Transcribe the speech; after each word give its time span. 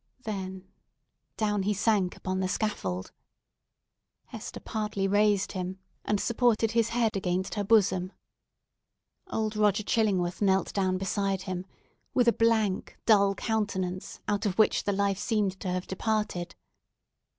Then, 0.23 0.67
down 1.37 1.61
he 1.61 1.75
sank 1.75 2.17
upon 2.17 2.39
the 2.39 2.47
scaffold! 2.47 3.11
Hester 4.25 4.59
partly 4.59 5.07
raised 5.07 5.51
him, 5.51 5.77
and 6.03 6.19
supported 6.19 6.71
his 6.71 6.89
head 6.89 7.15
against 7.15 7.53
her 7.53 7.63
bosom. 7.63 8.11
Old 9.27 9.55
Roger 9.55 9.83
Chillingworth 9.83 10.41
knelt 10.41 10.73
down 10.73 10.97
beside 10.97 11.43
him, 11.43 11.67
with 12.15 12.27
a 12.27 12.33
blank, 12.33 12.97
dull 13.05 13.35
countenance, 13.35 14.19
out 14.27 14.47
of 14.47 14.57
which 14.57 14.85
the 14.85 14.91
life 14.91 15.19
seemed 15.19 15.59
to 15.59 15.67
have 15.67 15.85
departed. 15.85 16.55